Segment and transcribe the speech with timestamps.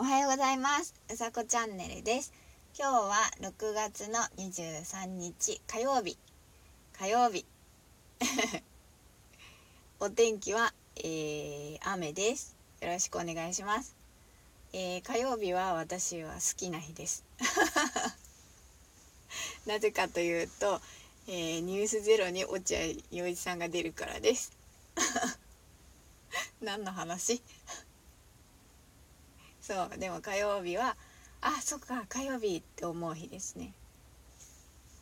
[0.00, 0.94] おはようございます。
[1.12, 2.32] うさこチャンネルです。
[2.74, 6.16] 今日は6月の23日火曜日。
[6.98, 7.44] 火曜日。
[10.00, 12.56] お天気は、えー、雨です。
[12.80, 13.94] よろしくお願いします、
[14.72, 17.22] えー、火曜日は私は好きな日です。
[19.66, 20.80] なぜかというと、
[21.26, 22.80] えー、ニュースゼロに落合
[23.10, 24.56] 陽一さんが出るからです。
[26.62, 27.42] 何の話？
[29.70, 30.96] そうでも火曜日は
[31.40, 33.72] あそっか火曜日って思う日ですね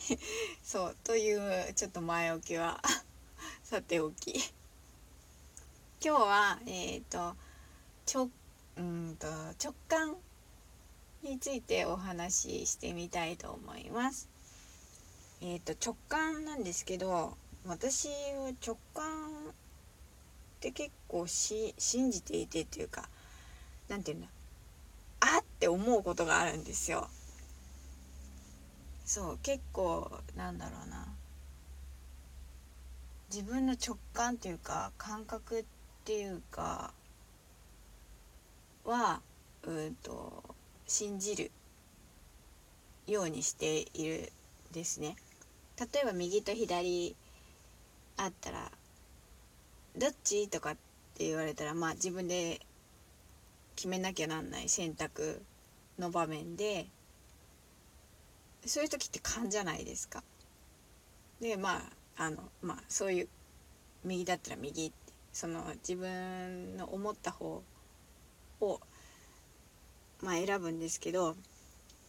[0.62, 1.34] そうとい
[1.68, 2.78] うちょっと前置きは
[3.64, 4.42] さておき今
[6.02, 7.34] 日はえっ、ー、と
[8.06, 8.28] 直
[8.76, 10.14] うんと直感
[11.22, 14.28] についてお話ししてみたいと思います。
[15.40, 19.52] えっ、ー、と直感なんですけど私は直感っ
[20.60, 23.08] て結構し信じていてっていうか
[23.88, 24.30] 何て言うんだ
[25.60, 27.06] って思うことがあるんですよ。
[29.04, 31.06] そう結構なんだろうな
[33.30, 35.64] 自分の直感っていうか感覚っ
[36.06, 36.94] ていうか
[38.86, 39.20] は
[39.64, 40.42] うんと
[40.86, 41.50] 信じる
[43.06, 44.32] ようにしている
[44.72, 45.14] ですね。
[45.78, 47.14] 例えば右と左
[48.16, 48.72] あったら
[49.94, 50.74] 「どっち?」とかっ
[51.14, 52.64] て言われたらまあ自分で
[53.76, 55.42] 決めなきゃなんない選択
[56.00, 56.86] の場面で
[58.66, 60.22] そういう時って勘じゃないですか。
[61.40, 61.76] でま
[62.16, 63.28] ああのまあそういう
[64.04, 67.62] 右だったら右ってその自分の思った方
[68.60, 68.80] を
[70.22, 71.34] まあ選ぶんですけど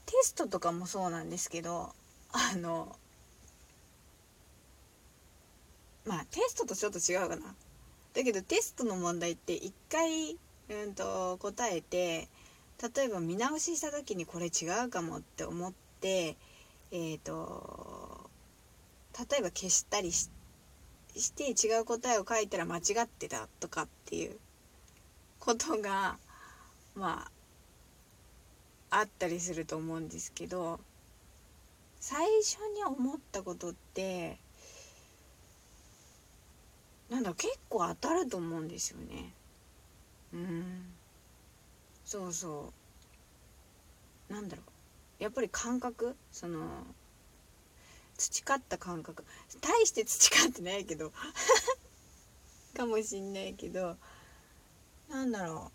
[0.05, 1.93] テストとかもそうなんですけど
[2.31, 2.95] あの
[6.05, 7.55] まあテストとちょっと違うかな。
[8.13, 10.37] だけどテストの問題って一回
[10.69, 12.27] うんと答えて
[12.81, 16.35] 例えば見直しした時にこれ違うかもって思って
[16.91, 18.29] えっ、ー、と
[19.29, 20.29] 例えば消したりし
[21.33, 24.37] て違う答えを書いたら間違ってたとかっていう
[25.39, 26.17] ことが
[26.95, 27.27] ま
[28.89, 30.79] ああったりすると思うんですけど
[31.99, 34.37] 最初に思ったことって
[37.09, 39.33] なんだ結構当たると思うんですよね。
[40.33, 40.93] うん
[42.05, 42.80] そうそう
[44.31, 44.63] なんだろ
[45.19, 45.23] う。
[45.23, 46.15] やっぱり感覚？
[46.31, 46.65] その
[48.17, 49.25] 培った感覚。
[49.59, 51.11] 大して培ってないけど。
[52.75, 53.97] かもしんないけど。
[55.09, 55.71] なんだろ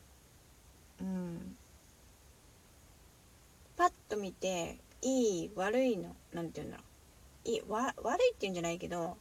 [1.00, 1.04] う。
[1.04, 1.56] うん。
[3.76, 7.48] パッと見ていい悪いの何て言うんだろう。
[7.48, 9.18] いいわ悪いっていうんじゃないけど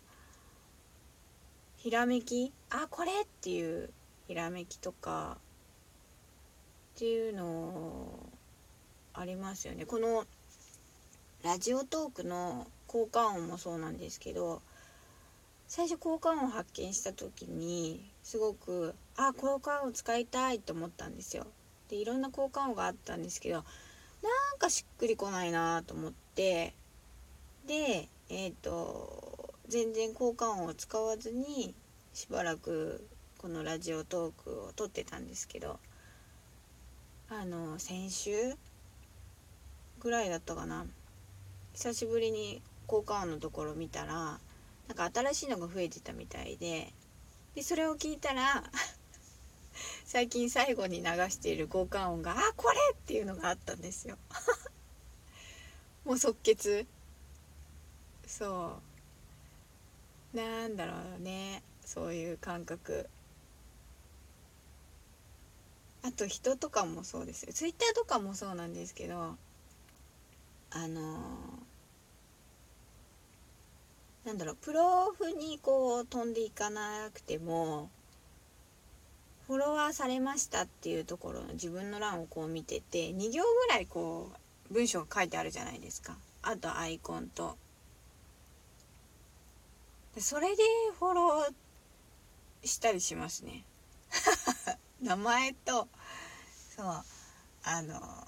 [1.76, 2.54] ひらめき？
[2.70, 3.92] あこれっていう
[4.28, 5.38] ひらめきとか
[6.96, 8.30] っていうのを
[9.18, 10.26] ありますよねこの
[11.44, 14.62] ラジオトークの効果音もそうなんですけど
[15.68, 21.48] 最初効果音を発見した時にすごくあ効果音使いたいと思ったんですよ。
[21.90, 23.64] でいろんな効果音があったんですけどなん
[24.60, 26.74] かしっくりこないなと思って
[27.68, 31.74] でえっ、ー、と全然効果音を使わずに
[32.14, 35.80] しばらくこのラジオトークを撮ってたんですけど
[37.30, 38.32] あの先週
[40.00, 40.86] ぐらいだったかな。
[41.74, 44.40] 久しぶりに効果音のところ見たら
[44.88, 46.94] なんか新しいのが増えてたみたいで
[47.56, 48.64] でそれを聞いたら
[50.06, 54.18] 最近最後に流している効果音が「あこれ!」っていうのがあったんですよ。
[56.06, 56.86] もう即決。
[58.28, 58.80] そ
[60.34, 60.38] う。
[60.38, 61.64] なんだろうね。
[61.86, 63.10] そういう感覚。
[66.04, 67.54] あと人とかもそうですよ。
[67.54, 69.38] ツイッターとかもそうなんですけど
[70.76, 77.90] あのー、なんだろうプロフにこう飛んでいかなくても
[79.48, 84.32] フォロワーされましたっていうところの自分の欄をこう見てて2行ぐらいこ
[84.70, 86.18] う文章が書いてあるじゃないですか。
[86.42, 87.56] あとアイコンと。
[90.18, 90.64] それで
[91.00, 93.64] フォローしたりしますね。
[95.02, 95.88] 名前と
[96.76, 97.04] そう
[97.64, 98.28] あの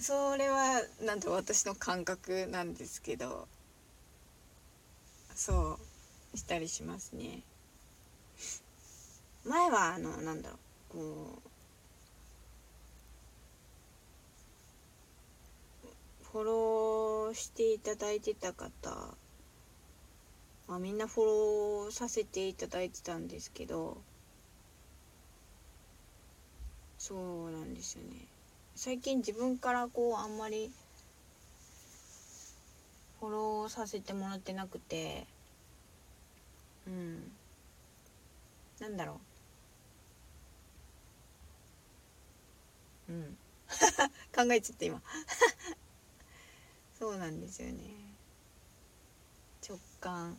[0.00, 3.48] それはなんと私の感覚なんですけど
[5.34, 5.78] そ
[6.34, 7.42] うしたりしますね。
[9.44, 11.42] 前はあのなんだろうこ
[15.84, 19.16] うフォローしていただいてた方
[20.68, 23.96] まあ、みんなフォローさせていただいてたんですけど
[26.98, 28.37] そうなんですよね。
[28.80, 30.70] 最近自分からこうあんまり
[33.18, 35.26] フォローさせてもらってなくて
[36.86, 37.32] うん。
[38.78, 39.20] なんだろ
[43.08, 43.12] う。
[43.12, 43.36] うん。
[44.32, 45.02] 考えちゃった今。
[46.96, 47.82] そうなんですよね。
[49.68, 50.38] 直感。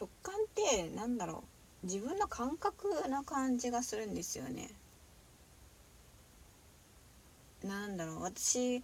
[0.00, 1.44] 直感ってなんだろ
[1.82, 1.86] う。
[1.86, 4.70] 自分の感覚な感じがするんですよね。
[7.64, 8.22] なんだろう。
[8.22, 8.82] 私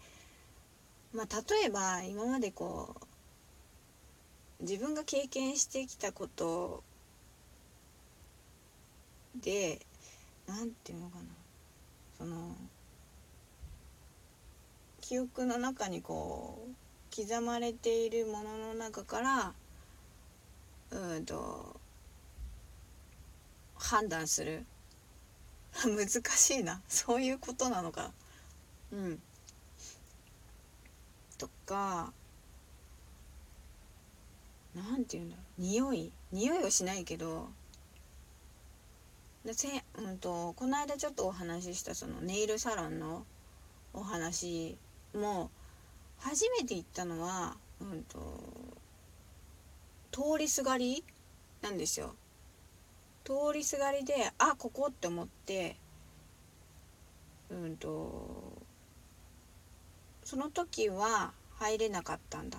[1.12, 2.96] まあ例えば今までこ
[4.60, 6.82] う自分が経験してきたこと
[9.36, 9.80] で
[10.46, 11.24] 何て言うのかな。
[12.18, 12.54] その
[15.00, 16.74] 記憶の中にこう
[17.14, 19.52] 刻まれているものの中から
[20.90, 21.78] うんと
[23.74, 24.64] 判断する。
[25.84, 26.80] 難しいな。
[26.88, 28.12] そういうことなのか。
[28.94, 29.18] うん。
[31.36, 32.12] とか
[34.74, 35.62] なんて言うんだろう。
[35.62, 36.12] 匂い？
[36.32, 37.48] 匂いはしないけど
[39.44, 39.68] でせ
[39.98, 43.26] うんとこの間ちょっとお話ししたそのネイルサロンの
[43.92, 44.76] お話
[45.14, 45.50] も
[46.18, 48.18] 初めて行ったのはうんと
[50.12, 51.04] 通りすがり
[51.60, 52.14] なんですよ。
[53.24, 55.76] 通りすがりであここって思って
[57.50, 58.63] うんと
[60.24, 62.58] その時は入れなかったんだ。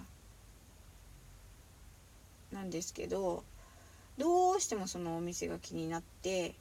[2.52, 3.44] なんですけど
[4.18, 6.56] どうしてもそのお店が気になって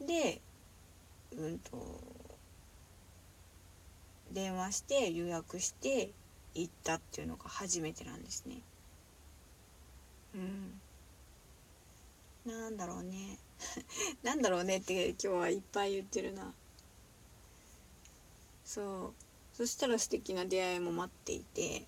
[0.00, 0.40] で
[1.32, 2.00] うんと
[4.32, 6.10] 電話して予約して
[6.54, 8.60] 行ったっていうのが初めてなんですね。
[10.34, 10.80] うん。
[12.50, 13.38] なんだろうね。
[14.22, 16.52] なんだろうねって今日はいっぱい言ってるな。
[18.66, 19.56] そう。
[19.56, 21.86] そしたら素敵な出会いも待っていて。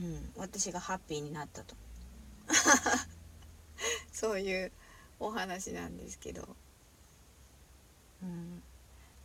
[0.00, 0.32] うん。
[0.36, 1.76] 私がハッピーになったと。
[4.12, 4.72] そういう
[5.20, 6.56] お話なんですけど。
[8.22, 8.62] うん。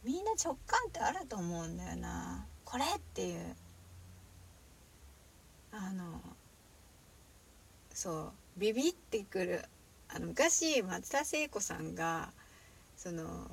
[0.04, 2.46] みんな直感ってあると思うんだよな。
[2.66, 3.56] これっていう。
[5.72, 6.22] あの
[7.94, 8.60] そう。
[8.60, 9.64] ビビってくる。
[10.10, 12.34] あの昔松田聖子さんが
[12.98, 13.50] その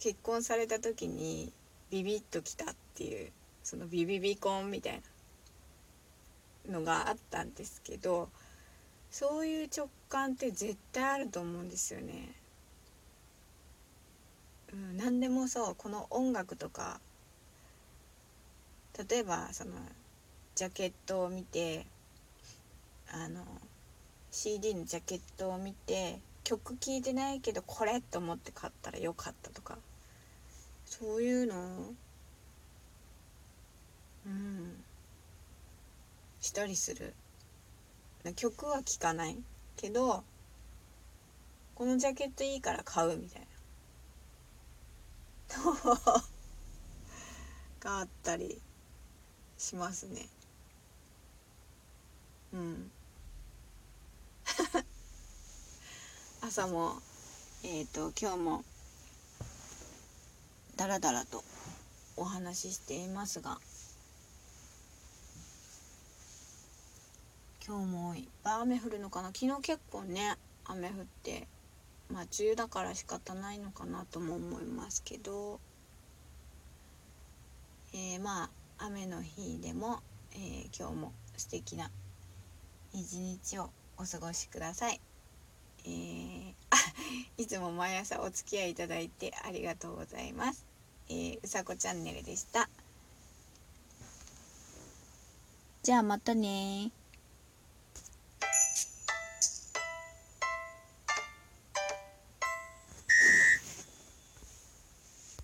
[0.00, 1.52] 結婚された時に
[1.90, 3.30] ビビッときたっていう
[3.62, 5.00] そのビビビコンみたい
[6.68, 8.28] なのがあったんですけど
[9.10, 12.34] そういう直感って絶対あると思うんですよね。
[14.72, 17.00] うん、何でもそうこの音楽とか
[19.08, 19.72] 例えばその
[20.56, 21.86] ジャケットを見て
[23.12, 23.44] あの
[24.32, 29.78] CD のジャケットを見て曲聴いてないけどこれと思って買ったらよかったとか。
[30.86, 31.94] そういうの？
[34.26, 34.84] うん。
[36.40, 37.14] したりする。
[38.36, 39.36] 曲は聴かない
[39.76, 40.24] けど
[41.74, 43.46] このジャケットいいから買うみたいな。
[47.80, 48.60] があったり
[49.58, 50.26] しますね。
[52.52, 52.90] うん。
[56.56, 56.92] 朝も
[57.64, 58.64] えっ、ー、と今日も
[60.76, 61.42] だらだらと
[62.16, 63.58] お話ししていますが
[67.66, 70.94] 今日もいっぱい雨降るのかな昨日結構ね雨降っ
[71.24, 71.48] て
[72.08, 75.58] まあ梅雨だから仕方ないのかなとも思いますけど、
[77.92, 78.44] えー、ま
[78.78, 79.98] あ雨の日でも、
[80.34, 81.90] えー、今日も素敵な
[82.92, 85.00] 一日をお過ごしください。
[85.84, 86.54] えー、
[87.38, 90.64] いつも毎朝お付き合いいただいてありがとうございます。
[91.08, 92.68] えー、うさこチャンネルでした。
[95.82, 96.90] じゃあまたね